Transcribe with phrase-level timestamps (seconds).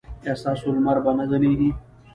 [0.23, 1.69] ایا ستاسو لمر به نه ځلیږي؟